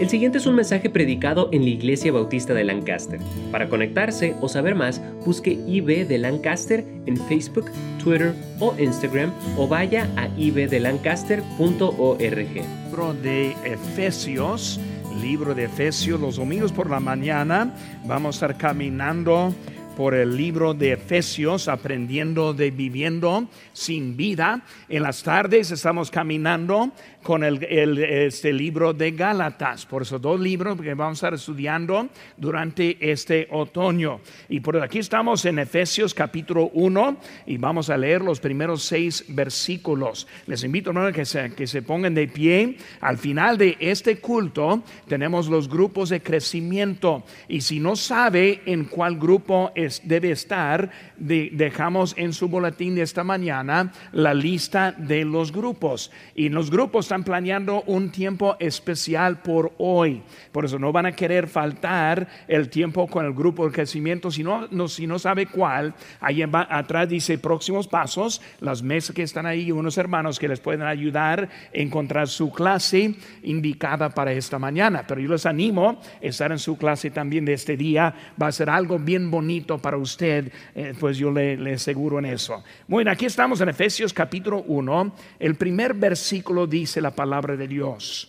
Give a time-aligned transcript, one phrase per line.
[0.00, 3.20] El siguiente es un mensaje predicado en la Iglesia Bautista de Lancaster.
[3.52, 7.70] Para conectarse o saber más, busque IB de Lancaster en Facebook,
[8.02, 12.48] Twitter o Instagram o vaya a ibdelancaster.org.
[12.90, 14.80] Libro de Efesios,
[15.22, 17.72] libro de Efesios, los domingos por la mañana
[18.04, 19.54] vamos a estar caminando
[19.96, 24.62] por el libro de Efesios, aprendiendo de viviendo sin vida.
[24.88, 26.90] En las tardes estamos caminando
[27.24, 29.86] con el, este libro de Gálatas.
[29.86, 34.20] Por esos dos libros que vamos a estar estudiando durante este otoño.
[34.48, 39.24] Y por aquí estamos en Efesios capítulo 1 y vamos a leer los primeros seis
[39.28, 40.28] versículos.
[40.46, 42.76] Les invito a que se, que se pongan de pie.
[43.00, 47.24] Al final de este culto tenemos los grupos de crecimiento.
[47.48, 53.02] Y si no sabe en cuál grupo es, debe estar, dejamos en su boletín de
[53.02, 56.12] esta mañana la lista de los grupos.
[56.34, 60.20] Y los grupos están planeando un tiempo especial por hoy.
[60.50, 64.32] Por eso no van a querer faltar el tiempo con el grupo de crecimiento.
[64.32, 69.22] Si no, no si no sabe cuál, ahí atrás dice próximos pasos, las mesas que
[69.22, 74.58] están ahí, unos hermanos que les pueden ayudar a encontrar su clase indicada para esta
[74.58, 75.04] mañana.
[75.06, 78.12] Pero yo les animo a estar en su clase también de este día.
[78.42, 82.24] Va a ser algo bien bonito para usted, eh, pues yo le, le aseguro en
[82.24, 82.64] eso.
[82.88, 85.14] Bueno, aquí estamos en Efesios capítulo 1.
[85.38, 88.26] El primer versículo dice la palabra de Dios.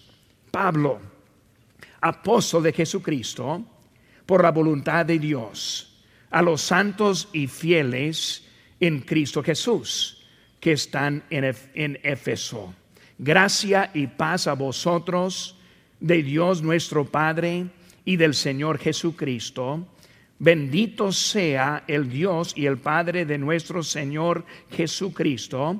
[0.52, 1.00] Pablo,
[2.02, 3.64] apóstol de Jesucristo,
[4.26, 8.46] por la voluntad de Dios, a los santos y fieles
[8.82, 10.28] en Cristo Jesús,
[10.60, 12.74] que están en, en Éfeso.
[13.18, 15.56] Gracia y paz a vosotros,
[16.02, 17.68] de Dios nuestro Padre
[18.04, 19.88] y del Señor Jesucristo.
[20.38, 25.80] Bendito sea el Dios y el Padre de nuestro Señor Jesucristo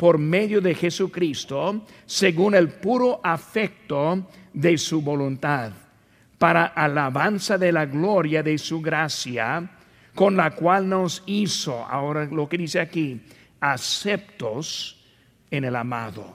[0.00, 5.72] por medio de Jesucristo, según el puro afecto de su voluntad,
[6.38, 9.70] para alabanza de la gloria de su gracia,
[10.14, 13.20] con la cual nos hizo, ahora lo que dice aquí,
[13.60, 15.04] aceptos
[15.50, 16.34] en el amado.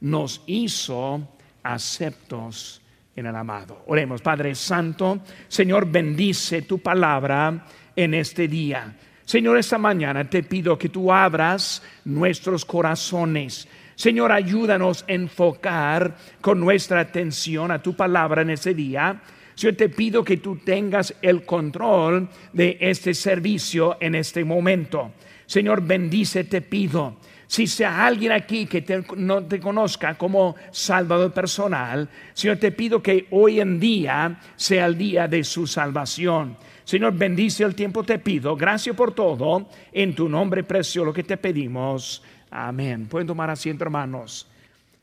[0.00, 1.28] Nos hizo
[1.62, 2.80] aceptos
[3.14, 3.84] en el amado.
[3.86, 8.96] Oremos, Padre Santo, Señor, bendice tu palabra en este día.
[9.24, 16.58] Señor, esta mañana te pido que tú abras nuestros corazones Señor, ayúdanos a enfocar con
[16.60, 19.20] nuestra atención a tu palabra en ese día.
[19.56, 25.12] Yo te pido que tú tengas el control de este servicio en este momento.
[25.46, 27.18] Señor, bendice, te pido.
[27.46, 33.28] Si sea alguien aquí que no te conozca como salvador personal, Señor, te pido que
[33.30, 36.56] hoy en día sea el día de su salvación.
[36.84, 38.54] Señor, bendice el tiempo, te pido.
[38.54, 39.68] Gracias por todo.
[39.90, 42.22] En tu nombre precioso lo que te pedimos.
[42.50, 43.06] Amén.
[43.06, 44.46] Pueden tomar asiento, hermanos.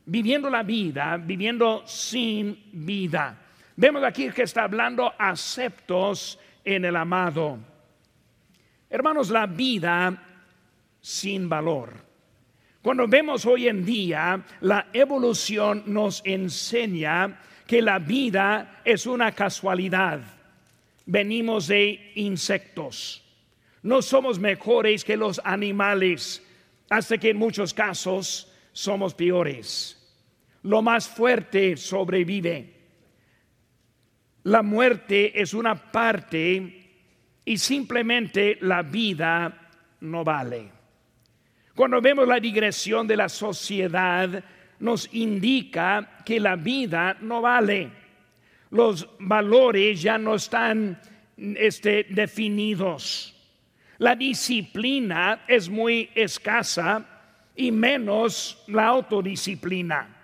[0.06, 3.36] Viviendo la vida, viviendo sin vida.
[3.76, 7.58] Vemos aquí que está hablando aceptos en el amado.
[8.88, 10.22] Hermanos, la vida
[11.00, 11.94] sin valor.
[12.80, 20.20] Cuando vemos hoy en día, la evolución nos enseña que la vida es una casualidad.
[21.06, 23.22] Venimos de insectos.
[23.82, 26.42] No somos mejores que los animales
[26.88, 29.98] hasta que en muchos casos somos peores.
[30.62, 32.80] Lo más fuerte sobrevive.
[34.44, 36.82] La muerte es una parte
[37.44, 39.70] y simplemente la vida
[40.00, 40.70] no vale.
[41.74, 44.44] Cuando vemos la digresión de la sociedad,
[44.80, 47.90] nos indica que la vida no vale.
[48.72, 50.98] Los valores ya no están
[51.36, 53.34] este, definidos.
[53.98, 57.06] La disciplina es muy escasa
[57.54, 60.16] y menos la autodisciplina.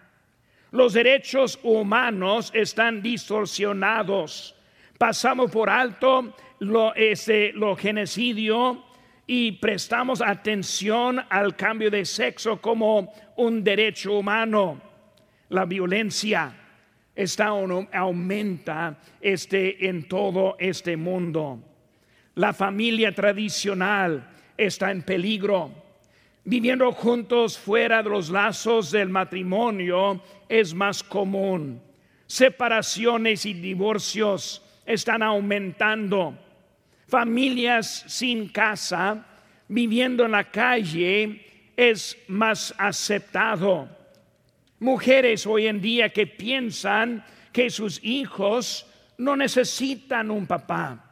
[0.71, 4.55] Los derechos humanos están distorsionados.
[4.97, 8.83] Pasamos por alto lo, ese, lo genocidio
[9.27, 14.81] y prestamos atención al cambio de sexo como un derecho humano.
[15.51, 16.55] La violencia
[17.19, 17.49] está
[17.93, 21.59] aumenta este en todo este mundo.
[22.37, 25.73] La familia tradicional está en peligro.
[26.45, 31.83] Viviendo juntos fuera de los lazos del matrimonio es más común.
[32.29, 36.39] Separaciones y divorcios están aumentando.
[37.09, 39.27] familias sin casa,
[39.67, 41.45] viviendo en la calle,
[41.77, 43.98] es más aceptado.
[44.81, 48.87] Mujeres hoy en día que piensan que sus hijos
[49.19, 51.05] no necesitan un papá.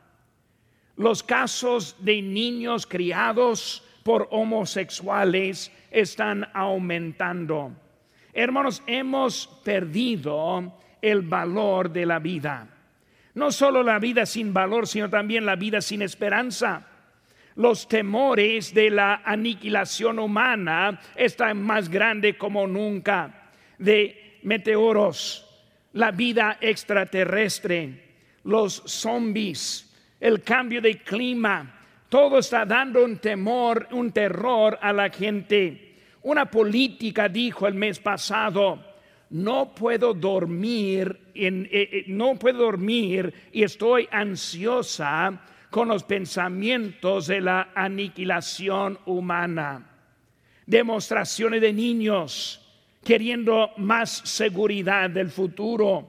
[0.96, 7.72] Los casos de niños criados por homosexuales están aumentando.
[8.32, 12.68] Hermanos, hemos perdido el valor de la vida.
[13.34, 16.86] No solo la vida sin valor, sino también la vida sin esperanza.
[17.56, 23.35] Los temores de la aniquilación humana están más grandes como nunca.
[23.78, 25.46] De meteoros,
[25.92, 28.04] la vida extraterrestre,
[28.44, 31.76] los zombies, el cambio de clima,
[32.08, 35.94] todo está dando un temor, un terror a la gente.
[36.22, 38.82] Una política dijo el mes pasado,
[39.30, 47.40] no puedo dormir, eh, eh, no puedo dormir y estoy ansiosa con los pensamientos de
[47.40, 49.84] la aniquilación humana.
[50.64, 52.65] Demostraciones de niños
[53.06, 56.08] queriendo más seguridad del futuro.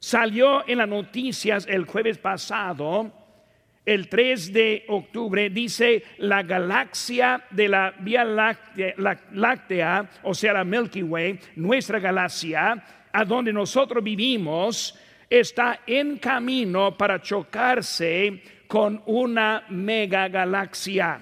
[0.00, 3.12] Salió en las noticias el jueves pasado,
[3.86, 8.24] el 3 de octubre, dice la galaxia de la Vía
[9.32, 14.98] Láctea, o sea, la Milky Way, nuestra galaxia, a donde nosotros vivimos,
[15.30, 21.20] está en camino para chocarse con una mega galaxia.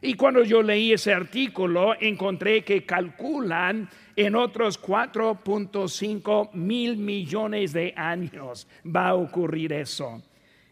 [0.00, 7.94] Y cuando yo leí ese artículo, encontré que calculan en otros 4.5 mil millones de
[7.96, 10.22] años va a ocurrir eso.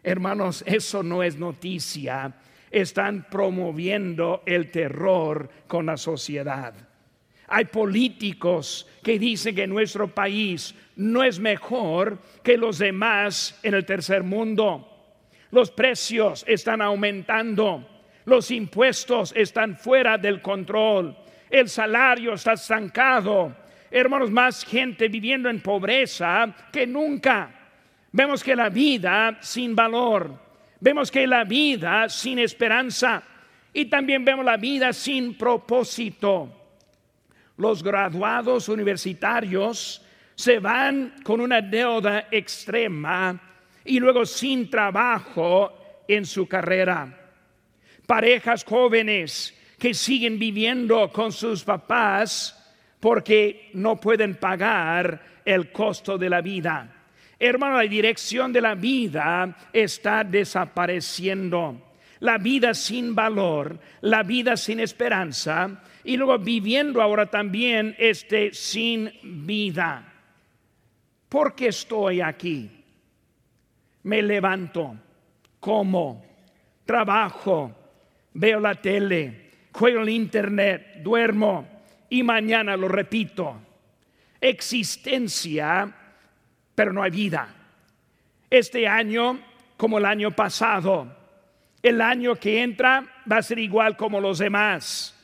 [0.03, 2.33] Hermanos, eso no es noticia.
[2.69, 6.73] Están promoviendo el terror con la sociedad.
[7.47, 13.85] Hay políticos que dicen que nuestro país no es mejor que los demás en el
[13.85, 14.87] tercer mundo.
[15.51, 17.85] Los precios están aumentando.
[18.23, 21.17] Los impuestos están fuera del control
[21.51, 23.55] el salario está estancado.
[23.91, 27.51] Hermanos, más gente viviendo en pobreza que nunca.
[28.13, 30.33] Vemos que la vida sin valor,
[30.79, 33.23] vemos que la vida sin esperanza
[33.73, 36.57] y también vemos la vida sin propósito.
[37.57, 40.05] Los graduados universitarios
[40.35, 43.39] se van con una deuda extrema
[43.85, 47.17] y luego sin trabajo en su carrera.
[48.05, 52.55] Parejas jóvenes que siguen viviendo con sus papás
[52.99, 56.87] porque no pueden pagar el costo de la vida.
[57.39, 61.93] Hermano, la dirección de la vida está desapareciendo.
[62.19, 69.11] La vida sin valor, la vida sin esperanza y luego viviendo ahora también este sin
[69.23, 70.13] vida.
[71.27, 72.69] ¿Por qué estoy aquí?
[74.03, 74.95] Me levanto,
[75.59, 76.23] como,
[76.85, 77.75] trabajo,
[78.35, 79.40] veo la tele,
[79.73, 81.67] juego el internet, duermo
[82.09, 83.55] y mañana lo repito.
[84.39, 85.91] Existencia,
[86.75, 87.55] pero no hay vida.
[88.49, 89.39] Este año,
[89.77, 91.17] como el año pasado,
[91.81, 95.17] el año que entra va a ser igual como los demás.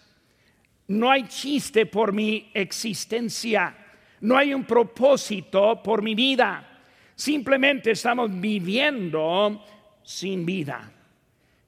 [0.88, 3.76] No hay chiste por mi existencia,
[4.22, 6.66] no hay un propósito por mi vida.
[7.14, 9.64] Simplemente estamos viviendo
[10.04, 10.90] sin vida.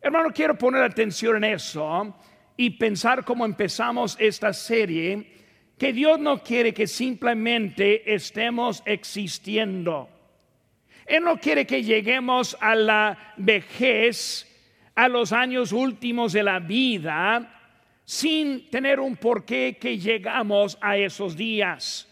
[0.02, 2.16] Hermano, quiero poner atención en eso
[2.60, 5.26] y pensar cómo empezamos esta serie,
[5.78, 10.10] que Dios no quiere que simplemente estemos existiendo.
[11.06, 14.46] Él no quiere que lleguemos a la vejez,
[14.94, 17.50] a los años últimos de la vida,
[18.04, 22.09] sin tener un porqué que llegamos a esos días.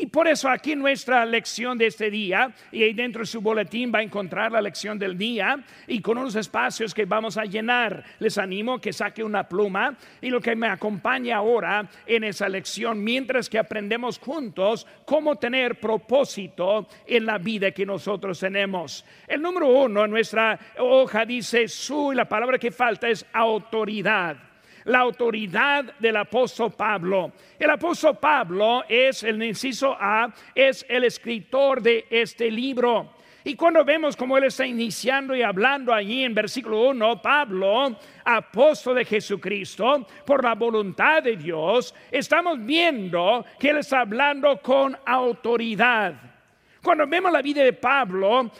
[0.00, 3.90] Y por eso aquí nuestra lección de este día, y ahí dentro de su boletín
[3.92, 8.04] va a encontrar la lección del día y con unos espacios que vamos a llenar.
[8.20, 13.02] Les animo que saque una pluma y lo que me acompaña ahora en esa lección,
[13.02, 19.04] mientras que aprendemos juntos cómo tener propósito en la vida que nosotros tenemos.
[19.26, 24.47] El número uno en nuestra hoja dice su, y la palabra que falta es autoridad
[24.88, 27.32] la autoridad del apóstol Pablo.
[27.58, 33.14] El apóstol Pablo es el inciso A, es el escritor de este libro.
[33.44, 38.96] Y cuando vemos como él está iniciando y hablando allí en versículo 1, Pablo, apóstol
[38.96, 46.14] de Jesucristo, por la voluntad de Dios, estamos viendo que él está hablando con autoridad.
[46.82, 48.50] Cuando vemos la vida de Pablo,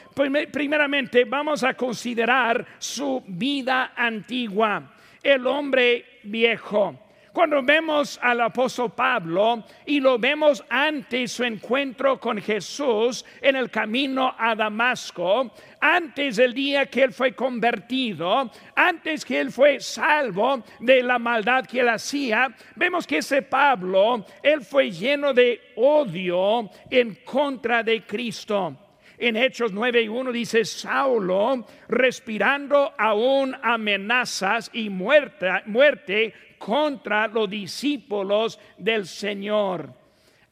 [0.52, 4.94] primeramente vamos a considerar su vida antigua
[5.34, 6.98] el hombre viejo.
[7.32, 13.70] Cuando vemos al apóstol Pablo y lo vemos antes su encuentro con Jesús en el
[13.70, 20.64] camino a Damasco, antes del día que él fue convertido, antes que él fue salvo
[20.80, 26.68] de la maldad que él hacía, vemos que ese Pablo, él fue lleno de odio
[26.90, 28.87] en contra de Cristo.
[29.18, 37.50] En Hechos 9 y 1 dice, Saulo, respirando aún amenazas y muerte, muerte contra los
[37.50, 39.92] discípulos del Señor.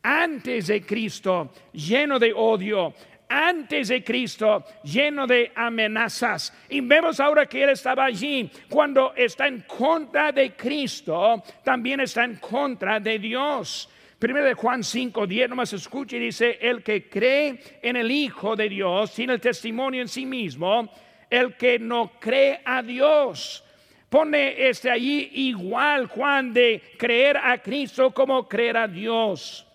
[0.02, 2.92] Antes de Cristo, lleno de odio,
[3.28, 6.52] antes de Cristo, lleno de amenazas.
[6.68, 8.50] Y vemos ahora que Él estaba allí.
[8.68, 13.90] Cuando está en contra de Cristo, también está en contra de Dios.
[14.18, 18.56] Primero de Juan 5, 10, nomás escucha y dice, el que cree en el Hijo
[18.56, 20.90] de Dios, tiene el testimonio en sí mismo,
[21.28, 23.62] el que no cree a Dios.
[24.08, 29.66] Pone este allí igual Juan de creer a Cristo como creer a Dios.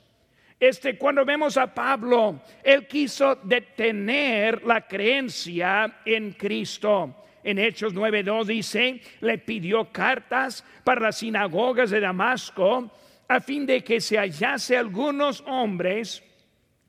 [0.59, 7.15] Este, cuando vemos a Pablo, él quiso detener la creencia en Cristo.
[7.43, 12.91] En Hechos 9:2 dice, le pidió cartas para las sinagogas de Damasco
[13.31, 16.21] a fin de que se hallase algunos hombres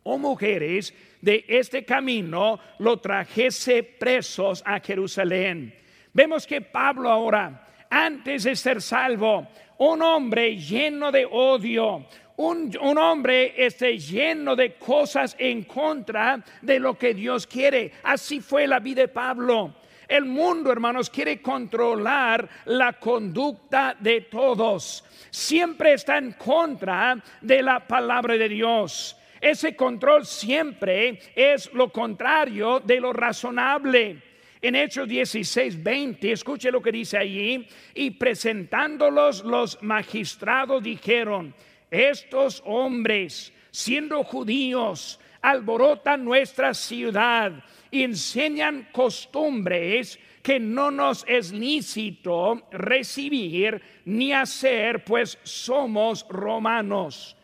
[0.03, 5.73] o mujeres de este camino, lo trajese presos a Jerusalén.
[6.13, 9.47] Vemos que Pablo ahora, antes de ser salvo,
[9.79, 12.07] un hombre lleno de odio,
[12.39, 17.93] un, un, hombre este, lleno de cosas en contra de lo que Dios quiere.
[18.03, 19.77] Así fue la vida de Pablo.
[20.13, 25.03] El mundo, hermanos, quiere controlar la conducta de todos.
[25.31, 29.17] Siempre está en contra de la palabra de Dios.
[29.41, 34.23] Ese control siempre es lo contrario de lo razonable.
[34.61, 41.55] En Hechos 16, 20, escuche lo que dice allí, y presentándolos los magistrados dijeron,
[41.91, 47.53] estos hombres, siendo judíos, alborotan nuestra ciudad
[47.91, 57.37] enseñan costumbres que no nos es lícito recibir ni hacer, pues somos romanos.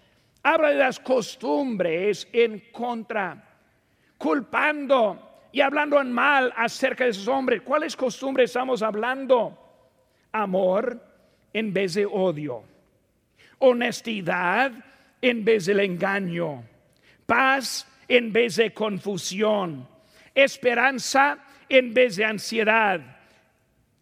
[0.43, 3.57] Habla de las costumbres en contra,
[4.17, 7.63] culpando y hablando en mal acerca de esos hombres.
[7.63, 9.57] ¿Cuáles costumbres estamos hablando?
[10.33, 11.01] Amor
[11.53, 12.63] en vez de odio,
[13.59, 14.73] honestidad
[15.21, 16.65] en vez del engaño,
[17.29, 19.87] paz en vez de confusión
[20.45, 23.01] esperanza en vez de ansiedad.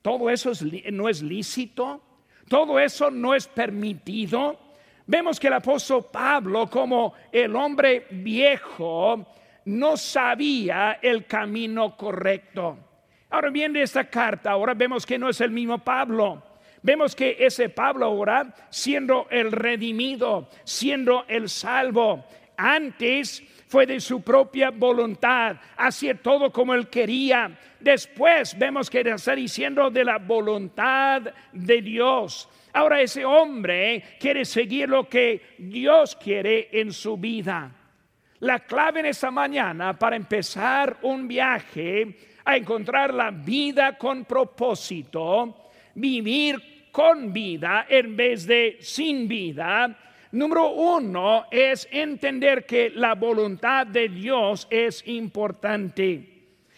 [0.02, 0.52] Todo eso
[0.92, 2.02] no es lícito,
[2.48, 4.58] todo eso no es permitido.
[5.06, 9.26] Vemos que el apóstol Pablo, como el hombre viejo,
[9.64, 12.78] no sabía el camino correcto.
[13.30, 16.42] Ahora bien, de esta carta, ahora vemos que no es el mismo Pablo.
[16.82, 22.24] Vemos que ese Pablo ahora, siendo el redimido, siendo el salvo,
[22.56, 27.58] antes fue de su propia voluntad, hacía todo como él quería.
[27.80, 31.22] Después vemos que está diciendo de la voluntad
[31.52, 32.48] de Dios.
[32.72, 37.72] Ahora ese hombre quiere seguir lo que Dios quiere en su vida.
[38.40, 45.70] La clave en esta mañana para empezar un viaje a encontrar la vida con propósito,
[45.94, 49.98] vivir con vida en vez de sin vida,
[50.32, 56.32] Número uno es entender que la voluntad de Dios es importante.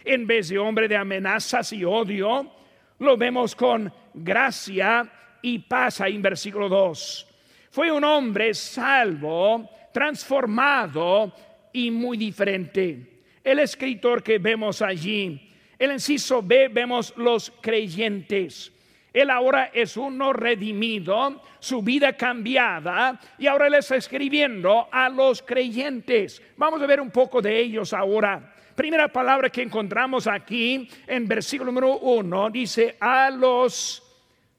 [0.05, 2.51] En vez de hombre de amenazas y odio,
[2.99, 5.11] lo vemos con gracia
[5.43, 7.27] y paz ahí en versículo 2.
[7.71, 11.33] Fue un hombre salvo, transformado
[11.73, 13.21] y muy diferente.
[13.43, 18.73] El escritor que vemos allí, el inciso B, vemos los creyentes.
[19.13, 25.43] Él ahora es uno redimido, su vida cambiada, y ahora él está escribiendo a los
[25.43, 26.43] creyentes.
[26.57, 28.55] Vamos a ver un poco de ellos ahora.
[28.75, 34.03] Primera palabra que encontramos aquí en versículo número uno dice a los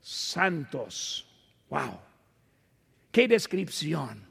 [0.02, 1.26] santos.
[1.70, 2.00] Wow,
[3.12, 4.28] qué descripción,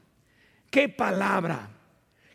[0.69, 1.69] qué palabra,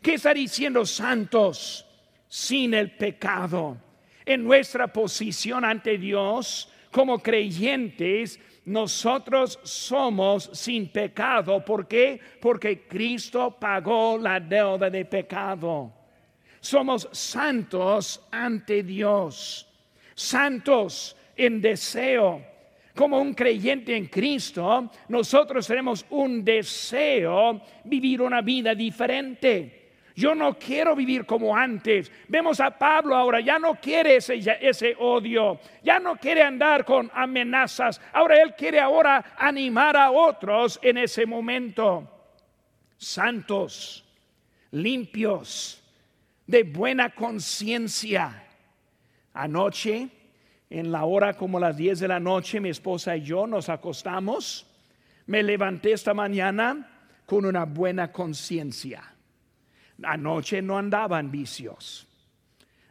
[0.01, 1.85] qué está diciendo santos
[2.27, 3.77] sin el pecado.
[4.25, 11.63] En nuestra posición ante Dios, como creyentes, nosotros somos sin pecado.
[11.63, 12.19] ¿Por qué?
[12.41, 15.93] Porque Cristo pagó la deuda de pecado.
[16.59, 19.67] Somos santos ante Dios,
[20.15, 22.43] santos en deseo.
[22.95, 29.74] Como un creyente en Cristo, nosotros tenemos un deseo vivir una vida diferente.
[30.15, 32.09] Yo no quiero vivir como antes.
[32.29, 37.11] Vemos a Pablo ahora, ya no quiere ese, ese, odio, ya no quiere andar con
[37.13, 37.99] amenazas.
[38.13, 42.09] Ahora él quiere ahora animar a otros en ese momento.
[42.97, 44.05] Santos,
[44.71, 45.83] limpios,
[46.47, 48.41] de buena conciencia.
[49.33, 50.07] Anoche,
[50.69, 54.65] en la hora como las 10 de la noche, mi esposa y yo nos acostamos.
[55.25, 56.89] Me levanté esta mañana
[57.25, 59.14] con una buena conciencia
[60.03, 62.07] Anoche no andaba en vicios.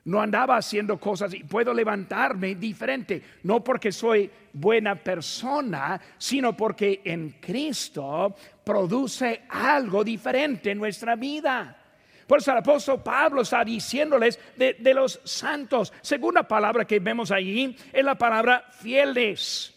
[0.05, 7.01] No andaba haciendo cosas y puedo levantarme diferente, no porque soy buena persona, sino porque
[7.05, 11.79] en Cristo produce algo diferente en nuestra vida.
[12.27, 15.91] Por eso el apóstol Pablo está diciéndoles de, de los santos.
[16.03, 19.75] Segunda palabra que vemos allí es la palabra fieles.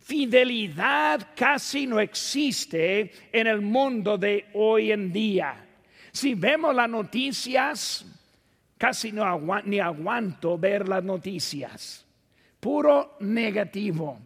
[0.00, 5.65] Fidelidad casi no existe en el mundo de hoy en día.
[6.16, 8.02] Si vemos las noticias,
[8.78, 9.22] casi no
[9.66, 12.06] ni aguanto ver las noticias.
[12.58, 14.18] Puro negativo,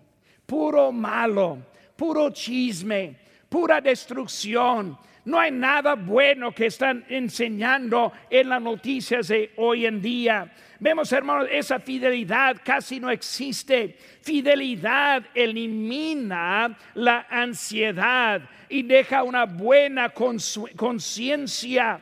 [0.46, 1.58] puro malo,
[1.96, 3.16] puro chisme,
[3.50, 4.96] pura destrucción.
[5.26, 10.50] No hay nada bueno que están enseñando en las noticias de hoy en día.
[10.78, 13.98] Vemos, hermanos, esa fidelidad casi no existe.
[14.22, 18.40] Fidelidad elimina la ansiedad
[18.70, 22.00] y deja una buena conciencia.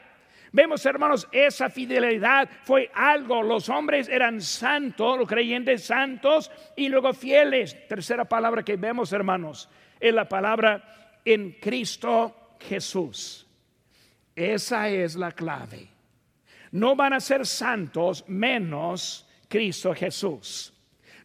[0.53, 3.43] Vemos, hermanos, esa fidelidad fue algo.
[3.43, 7.77] Los hombres eran santos, los creyentes santos y luego fieles.
[7.89, 10.98] Tercera palabra que vemos, hermanos, es la palabra
[11.33, 13.47] en Cristo Jesús.
[14.35, 15.89] Esa es la clave.
[16.73, 20.73] No van a ser santos menos Cristo Jesús.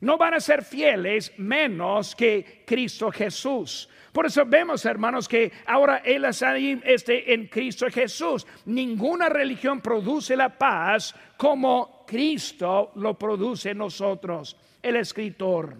[0.02, 3.88] No van a ser fieles menos que Cristo Jesús.
[4.12, 8.46] Por eso vemos, hermanos, que ahora Él está este, en Cristo Jesús.
[8.66, 15.78] Ninguna religión produce la paz como Cristo lo produce en nosotros, el escritor,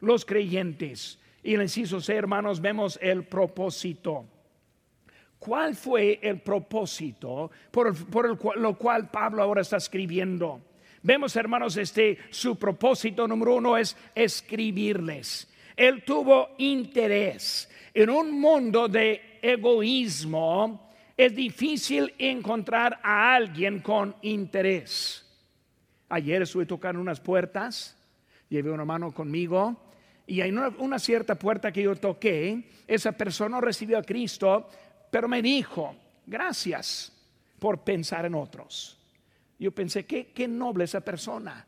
[0.00, 1.18] los creyentes.
[1.46, 4.24] Y el inciso hermanos, vemos el propósito.
[5.38, 10.60] ¿Cuál fue el propósito por, lo cual Pablo ahora está escribiendo?
[11.04, 15.48] Vemos, hermanos, este su propósito número uno es escribirles.
[15.76, 20.90] Él tuvo interés en un mundo de egoísmo.
[21.16, 25.24] Es difícil encontrar a alguien con interés.
[26.08, 27.96] Ayer estuve tocando unas puertas,
[28.48, 29.85] llevé una mano conmigo
[30.26, 34.68] y hay una, cierta puerta que yo toqué, esa persona recibió a Cristo,
[35.10, 35.94] pero me dijo,
[36.26, 37.12] gracias
[37.60, 38.98] por pensar en otros.
[39.58, 41.64] Yo pensé, qué, qué noble esa persona.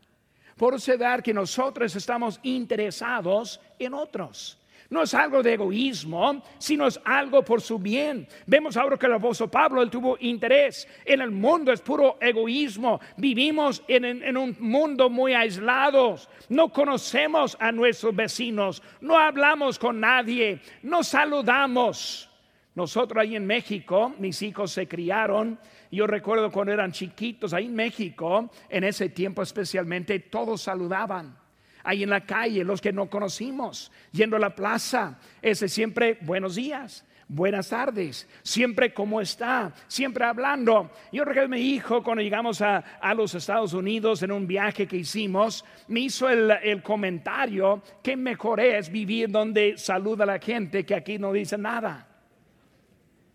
[0.57, 4.58] Por observar que nosotros estamos interesados en otros.
[4.89, 8.27] No es algo de egoísmo, sino es algo por su bien.
[8.47, 10.87] Vemos ahora que el apóstol Pablo él tuvo interés.
[11.05, 12.99] En el mundo es puro egoísmo.
[13.15, 16.27] Vivimos en, en un mundo muy aislados.
[16.49, 18.81] No conocemos a nuestros vecinos.
[18.99, 20.59] No hablamos con nadie.
[20.81, 22.27] No saludamos.
[22.73, 25.59] Nosotros ahí en México, mis hijos se criaron.
[25.91, 31.38] Yo recuerdo cuando eran chiquitos, ahí en México, en ese tiempo especialmente, todos saludaban
[31.83, 36.55] ahí en la calle, los que no conocimos, yendo a la plaza, ese siempre buenos
[36.55, 37.05] días.
[37.31, 40.89] Buenas tardes, siempre como está, siempre hablando.
[41.11, 42.83] Yo recuerdo mi hijo cuando llegamos a,
[43.15, 48.59] los Estados Unidos en un viaje que hicimos, me hizo el, el comentario que mejor
[48.61, 52.07] es vivir donde saluda a la gente que aquí no dice nada.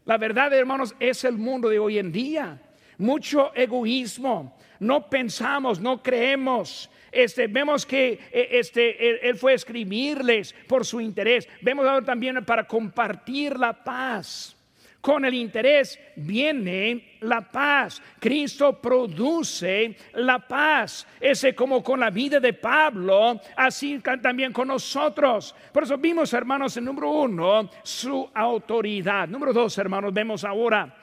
[0.07, 2.61] La verdad, hermanos, es el mundo de hoy en día.
[2.99, 4.57] Mucho egoísmo.
[4.81, 6.91] No pensamos, no creemos.
[7.15, 11.49] Este, vemos que e, este, él, fue a escribirles por su interés.
[11.63, 14.57] Vemos ahora también para compartir la paz.
[15.01, 18.01] Con el interés viene la paz.
[18.19, 21.07] Cristo produce la paz.
[21.21, 25.55] Ese como con la vida de Pablo, así también con nosotros.
[25.73, 29.29] Por eso vimos, hermanos, en número uno, su autoridad.
[29.29, 30.97] Número dos, hermanos, vemos ahora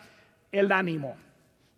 [0.51, 1.15] el ánimo.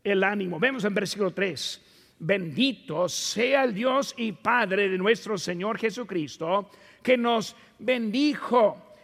[0.01, 0.59] El ánimo.
[0.59, 1.92] Vemos en versículo 3
[2.25, 6.69] Bendito sea el Dios y Padre de nuestro Señor Jesucristo,
[7.01, 8.95] que nos bendijo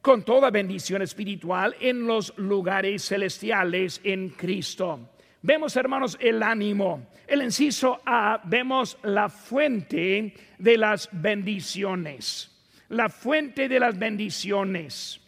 [0.00, 5.10] con toda bendición espiritual en los lugares celestiales en Cristo.
[5.42, 7.08] Vemos, hermanos, el ánimo.
[7.26, 12.64] El inciso A, vemos la fuente de las bendiciones.
[12.90, 15.20] La fuente de las bendiciones.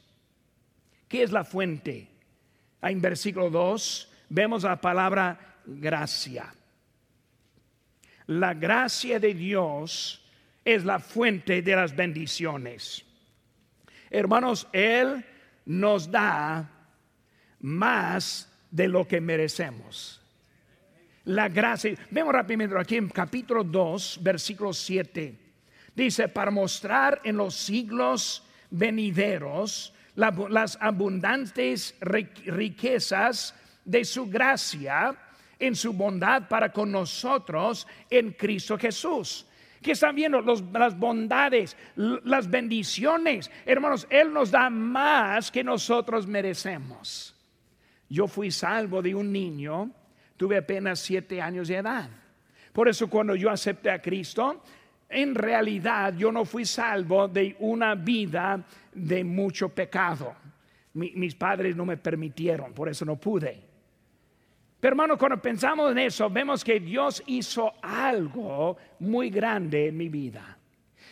[1.09, 2.07] ¿Qué es la fuente?
[2.81, 6.55] En versículo 2 vemos la palabra gracia
[8.31, 10.23] la gracia de Dios
[10.65, 13.05] es la fuente de las bendiciones.
[14.09, 15.25] Hermanos, Él
[15.67, 16.71] nos da
[17.59, 20.21] más de lo que merecemos.
[21.25, 21.97] La gracia.
[22.09, 25.37] Vemos rápidamente aquí en capítulo 2, versículo 7.
[25.97, 35.19] Dice, para mostrar en los siglos venideros las abundantes riquezas de su gracia
[35.61, 39.47] en su bondad para con nosotros en Cristo Jesús.
[39.81, 43.51] Que están viendo las bondades, las bendiciones.
[43.65, 47.35] Hermanos, Él nos da más que nosotros merecemos.
[48.09, 49.91] Yo fui salvo de un niño,
[50.37, 52.11] tuve apenas siete años de edad.
[52.73, 54.63] Por eso cuando yo acepté a Cristo,
[55.09, 60.35] en realidad yo no fui salvo de una vida de mucho pecado.
[60.93, 63.70] mis padres no me permitieron, por eso no pude.
[64.81, 70.09] Pero hermano, cuando pensamos en eso, vemos que Dios hizo algo muy grande en mi
[70.09, 70.57] vida.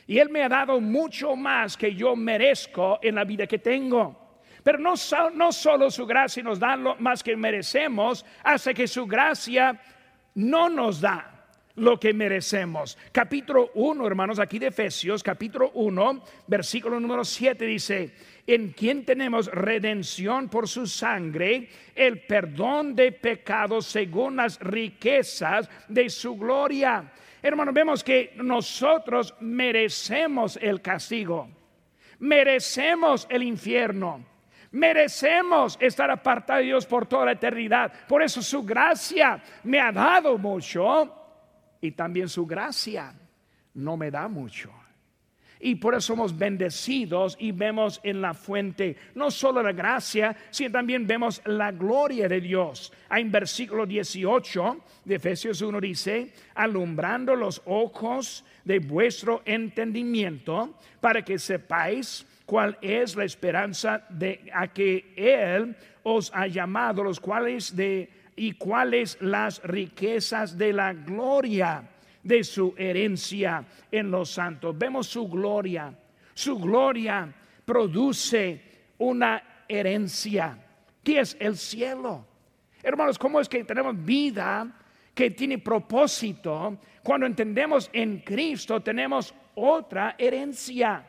[0.07, 4.41] Y Él me ha dado mucho más que yo merezco en la vida que tengo.
[4.63, 9.79] Pero no, solo su gracia nos da lo más que merecemos, hace que su gracia
[10.35, 11.38] no nos da
[11.79, 12.99] lo que merecemos.
[13.13, 18.13] Capítulo 1, hermanos, aquí de Efesios, capítulo 1, versículo número 7 dice,
[18.47, 26.09] en quien tenemos redención por su sangre, el perdón de pecados según las riquezas de
[26.09, 27.13] su gloria.
[27.43, 31.49] Hermanos, vemos que nosotros merecemos el castigo,
[32.19, 34.25] merecemos el infierno.
[34.71, 37.91] Merecemos estar apartados de Dios por toda la eternidad.
[38.07, 41.18] Por eso su gracia me ha dado mucho
[41.81, 43.15] y también su gracia
[43.75, 44.73] no me da mucho.
[45.61, 50.71] Y por eso somos bendecidos y vemos en la fuente no solo la gracia, sino
[50.71, 52.93] también vemos la gloria de Dios.
[53.11, 61.39] En versículo 18 de Efesios 1 dice, alumbrando los ojos de vuestro entendimiento para que
[61.39, 68.09] sepáis cuál es la esperanza de a que Él os ha llamado, los cuales de
[68.39, 71.89] y cuáles las riquezas de la gloria
[72.23, 74.77] de su herencia en los santos.
[74.79, 75.93] Vemos su gloria.
[76.35, 77.33] Su gloria
[77.65, 78.63] produce
[78.99, 80.57] una herencia,
[81.03, 82.25] que es el cielo.
[82.83, 84.71] Hermanos, ¿cómo es que tenemos vida
[85.15, 86.79] que tiene propósito?
[87.03, 91.05] Cuando entendemos en Cristo tenemos otra herencia,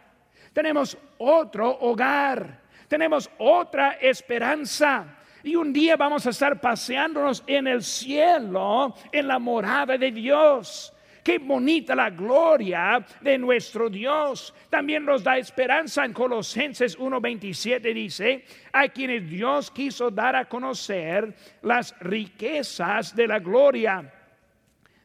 [0.51, 5.18] tenemos otro hogar, tenemos otra esperanza.
[5.43, 10.93] Y un día vamos a estar paseándonos en el cielo, en la morada de Dios.
[11.23, 14.53] Qué bonita la gloria de nuestro Dios.
[14.69, 21.35] También nos da esperanza en Colosenses 1:27 dice, a quienes Dios quiso dar a conocer
[21.61, 24.13] las riquezas de la gloria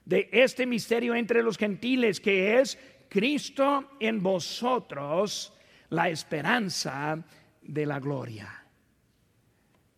[0.04, 5.52] de este misterio entre los gentiles que es Cristo en vosotros,
[5.90, 7.18] la esperanza
[7.62, 8.63] de la gloria.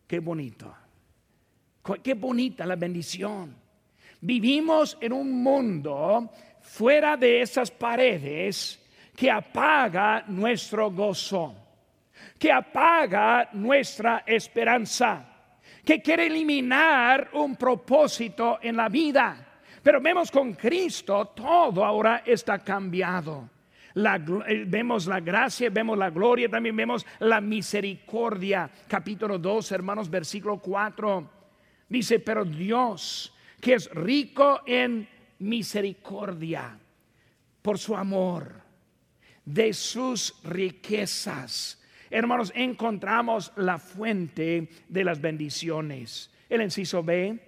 [0.07, 0.73] Qué bonito.
[2.01, 3.55] Qué bonita la bendición.
[4.21, 8.79] Vivimos en un mundo fuera de esas paredes
[9.15, 11.55] que apaga nuestro gozo,
[12.39, 15.25] que apaga nuestra esperanza,
[15.83, 19.59] que quiere eliminar un propósito en la vida.
[19.81, 23.56] Pero vemos con Cristo todo ahora está cambiado.
[23.97, 28.69] Eh, vemos la gracia, vemos la gloria, también vemos la misericordia.
[28.87, 31.31] Capítulo 2, hermanos, versículo 4.
[31.89, 35.07] Dice, pero Dios, que es rico en
[35.39, 36.77] misericordia,
[37.63, 38.61] por su amor,
[39.43, 41.81] de sus riquezas.
[42.11, 46.29] Hermanos, encontramos la fuente de las bendiciones.
[46.49, 47.39] El inciso B,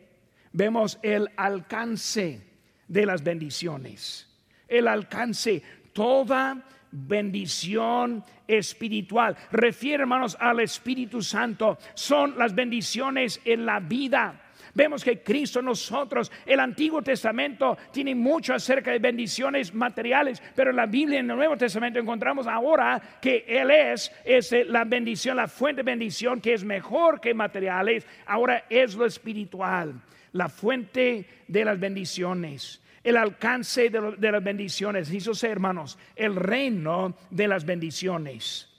[0.52, 2.42] vemos el alcance
[2.88, 4.26] de las bendiciones.
[4.68, 9.36] El alcance toda bendición espiritual.
[9.52, 11.78] Refiere, hermanos, al Espíritu Santo.
[11.94, 14.46] Son las bendiciones en la vida.
[14.74, 20.76] Vemos que Cristo nosotros, el Antiguo Testamento tiene mucho acerca de bendiciones materiales, pero en
[20.76, 25.48] la Biblia, en el Nuevo Testamento encontramos ahora que Él es, es la bendición, la
[25.48, 29.96] fuente de bendición que es mejor que materiales, ahora es lo espiritual,
[30.34, 35.10] la fuente de las bendiciones el alcance de, las bendiciones.
[35.10, 38.70] Dice hermanos, el reino de las bendiciones.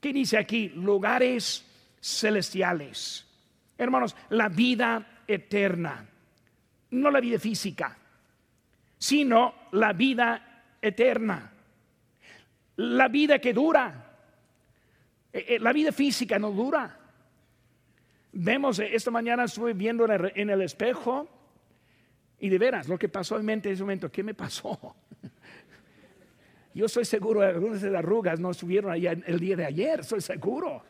[0.00, 0.68] ¿Qué dice aquí?
[0.70, 1.64] Lugares
[2.00, 3.26] celestiales.
[3.76, 6.06] Hermanos, la vida eterna.
[6.90, 7.96] No la vida física,
[8.96, 11.52] sino la vida eterna.
[12.76, 14.16] La vida que dura.
[15.32, 16.98] Eh, eh, la vida física no dura.
[18.32, 21.28] Vemos, eh, esta mañana estuve viendo en el espejo
[22.40, 24.96] y de veras, lo que pasó en mente en ese momento, ¿qué me pasó?
[26.74, 30.20] Yo estoy seguro, algunas de las arrugas no estuvieron allá el día de ayer, estoy
[30.20, 30.82] seguro.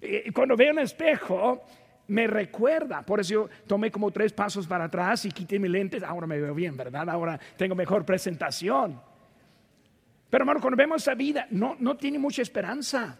[0.00, 1.64] Y cuando veo un espejo,
[2.08, 3.02] me recuerda.
[3.02, 6.02] Por eso yo tomé como tres pasos para atrás y quité mis lentes.
[6.02, 7.08] Ahora me veo bien, ¿verdad?
[7.08, 9.00] Ahora tengo mejor presentación.
[10.28, 13.18] Pero hermano, cuando vemos esa vida, no, no tiene mucha esperanza.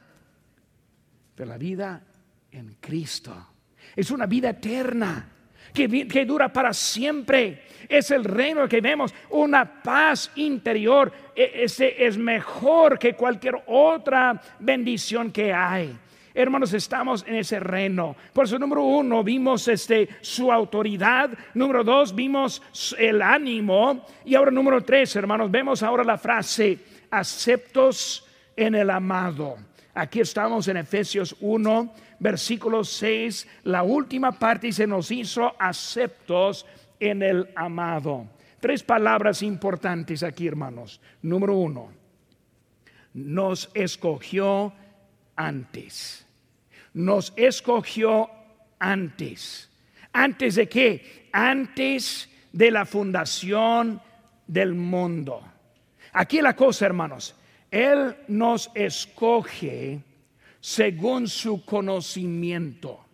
[1.35, 2.03] Pero la vida
[2.51, 3.49] en Cristo
[3.95, 5.29] es una vida eterna.
[5.73, 7.63] Que, dura para siempre.
[7.89, 11.13] Es el reino que vemos, una paz interior.
[11.35, 15.97] E, ese es mejor que cualquier otra bendición que hay.
[16.35, 18.17] Hermanos, estamos en ese reino.
[18.33, 21.31] Por eso, número uno, vimos este, su autoridad.
[21.53, 22.63] Número dos, vimos
[22.99, 24.07] el ánimo.
[24.25, 26.79] Y ahora, número tres, hermanos, vemos ahora la frase,
[27.11, 29.57] aceptos en el amado.
[29.95, 33.49] Aquí estamos en Efesios 1, versículo 6.
[33.65, 36.65] La última parte se nos hizo aceptos
[37.01, 38.29] en el amado.
[38.61, 41.01] Tres palabras importantes aquí, hermanos.
[41.21, 41.93] Número uno,
[43.13, 44.73] nos escogió
[45.35, 46.25] antes.
[46.95, 48.31] Nos escogió
[48.79, 49.69] antes.
[50.13, 51.29] ¿Antes de qué?
[51.33, 54.01] Antes de la fundación
[54.47, 55.43] del mundo.
[56.13, 57.35] Aquí la cosa, hermanos.
[57.69, 60.05] Él nos escoge
[60.63, 63.05] según su conocimiento.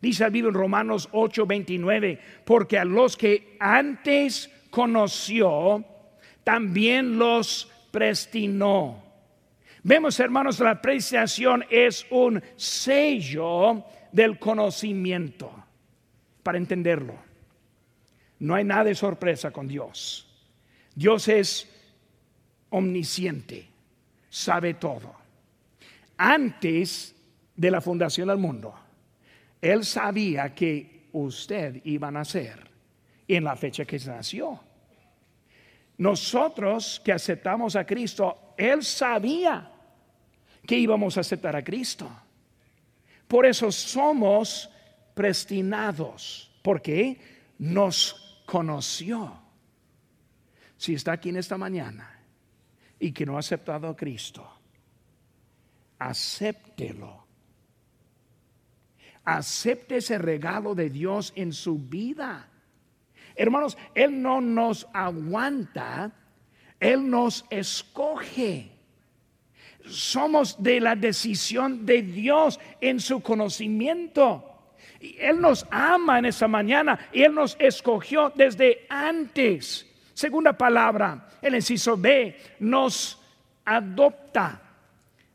[0.00, 5.84] Dice el en Romanos 8:29, porque a los que antes conoció,
[6.44, 9.02] también los prestinó
[9.84, 15.52] Vemos, hermanos, la apreciación es un sello del conocimiento
[16.42, 17.16] para entenderlo.
[18.38, 20.28] No hay nada de sorpresa con Dios.
[20.94, 21.68] Dios es
[22.70, 23.68] omnisciente,
[24.30, 25.14] sabe todo.
[26.16, 27.14] Antes
[27.56, 28.74] de la fundación del mundo,
[29.60, 32.70] Él sabía que usted iba a nacer
[33.28, 34.60] en la fecha que nació.
[35.98, 39.70] Nosotros que aceptamos a Cristo, Él sabía
[40.66, 42.10] que íbamos a aceptar a Cristo.
[43.28, 44.70] Por eso somos
[45.14, 47.18] prestinados, porque
[47.58, 49.40] nos conoció.
[50.76, 52.20] Si está aquí en esta mañana
[52.98, 54.61] y que no ha aceptado a Cristo,
[56.08, 57.26] acéptelo.
[59.24, 62.48] Acepte ese regalo de Dios en su vida.
[63.34, 66.12] Hermanos, Él no nos aguanta,
[66.80, 68.72] Él nos escoge
[69.86, 74.48] somos de la decisión de Dios en su conocimiento.
[75.00, 79.88] Él nos ama en esa mañana y Él nos escogió desde antes.
[80.14, 83.20] Segunda palabra, el inciso B, nos
[83.64, 84.61] adopta.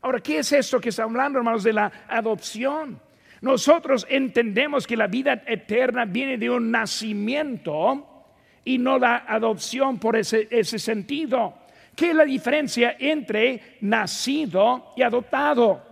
[0.00, 3.00] Ahora, ¿qué es esto que está hablando, hermanos, de la adopción?
[3.40, 8.26] Nosotros entendemos que la vida eterna viene de un nacimiento
[8.64, 11.54] y no la adopción por ese, ese sentido.
[11.94, 15.82] ¿Qué es la diferencia entre nacido y adoptado?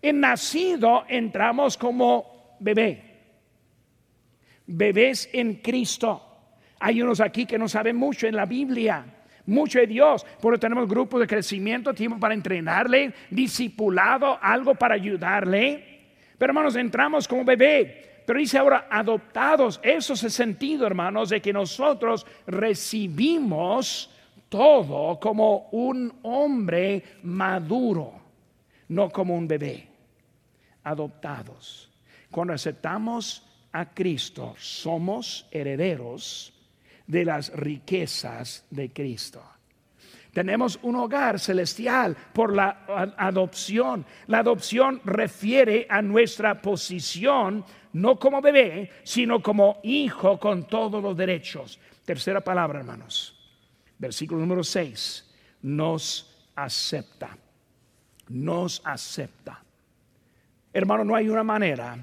[0.00, 3.02] En nacido entramos como bebé,
[4.66, 6.22] bebés en Cristo.
[6.80, 9.04] Hay unos aquí que no saben mucho en la Biblia,
[9.46, 10.24] mucho de Dios.
[10.40, 16.02] Por eso tenemos grupos de crecimiento, tiempo para entrenarle, discipulado, algo para ayudarle.
[16.38, 18.22] Pero hermanos, entramos como bebé.
[18.26, 19.80] Pero dice ahora adoptados.
[19.82, 24.10] Eso es el sentido, hermanos, de que nosotros recibimos
[24.48, 28.12] todo como un hombre maduro,
[28.88, 29.88] no como un bebé,
[30.84, 31.90] adoptados.
[32.30, 36.53] Cuando aceptamos a Cristo, somos herederos
[37.06, 39.42] de las riquezas de Cristo.
[40.32, 42.84] Tenemos un hogar celestial por la
[43.16, 44.04] adopción.
[44.26, 51.16] La adopción refiere a nuestra posición, no como bebé, sino como hijo con todos los
[51.16, 51.78] derechos.
[52.04, 53.34] Tercera palabra, hermanos
[53.98, 55.24] versículo número 6,
[55.62, 57.36] nos acepta.
[58.28, 59.62] Nos acepta.
[60.72, 61.96] Hermano, no hay una manera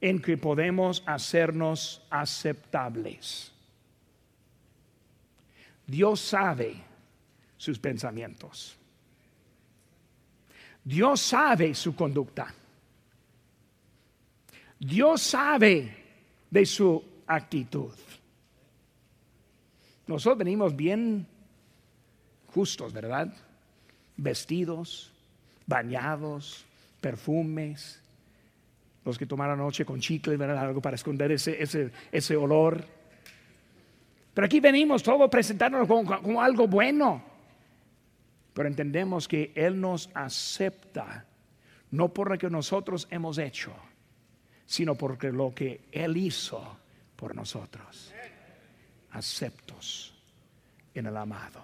[0.00, 3.51] en que podemos hacernos aceptables.
[5.86, 6.76] Dios sabe
[7.56, 8.76] sus pensamientos.
[10.84, 12.52] Dios sabe su conducta.
[14.78, 15.96] Dios sabe
[16.50, 17.92] de su actitud.
[20.06, 21.26] Nosotros venimos bien
[22.48, 23.32] justos, ¿verdad?
[24.16, 25.12] Vestidos,
[25.66, 26.64] bañados,
[27.00, 28.00] perfumes.
[29.04, 30.58] Los que tomaron noche con chicle, ¿verdad?
[30.58, 32.84] Algo para esconder ese, ese, ese olor.
[34.34, 37.22] Pero aquí venimos todos presentándonos como, algo bueno.
[38.52, 41.26] Pero entendemos que Él nos acepta,
[41.90, 43.72] no por lo que nosotros hemos hecho,
[44.66, 46.78] sino porque lo que Él hizo
[47.16, 48.12] por nosotros
[49.12, 50.14] aceptos
[50.94, 51.62] en el amado.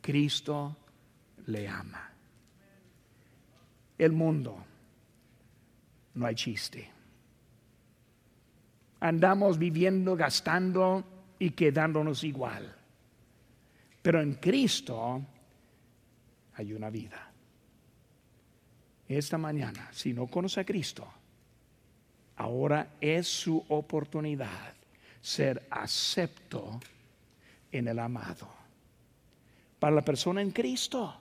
[0.00, 0.76] Cristo
[1.46, 2.10] le ama.
[3.98, 4.64] El mundo,
[6.14, 6.90] no hay chiste.
[9.00, 11.04] andamos viviendo, gastando
[11.42, 12.72] y quedándonos igual.
[14.00, 15.20] Pero en Cristo
[16.54, 17.32] hay una vida.
[19.08, 21.04] Esta mañana, si no conoce a Cristo,
[22.36, 24.72] ahora es su oportunidad
[25.20, 26.78] ser acepto
[27.72, 28.48] en el amado.
[29.80, 31.12] Para la persona en Cristo,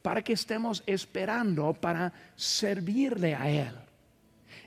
[0.00, 3.74] para que estemos esperando para servirle a Él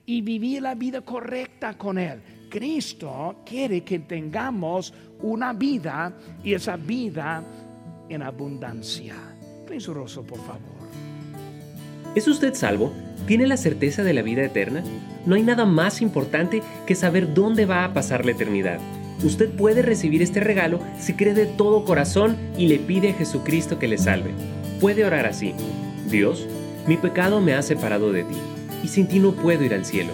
[0.06, 2.21] y vivir la vida correcta con Él.
[2.50, 7.44] Cristo quiere que tengamos una vida y esa vida
[8.10, 9.16] en abundancia.
[9.68, 10.78] Por favor.
[12.16, 12.94] ¿Es usted salvo?
[13.28, 14.84] ¿Tiene la certeza de la vida eterna?
[15.26, 18.80] No hay nada más importante que saber dónde va a pasar la eternidad.
[19.24, 23.78] Usted puede recibir este regalo si cree de todo corazón y le pide a Jesucristo
[23.80, 24.32] que le salve.
[24.80, 25.54] Puede orar así.
[26.10, 26.48] Dios,
[26.88, 28.36] mi pecado me ha separado de ti,
[28.84, 30.14] y sin ti no puedo ir al cielo,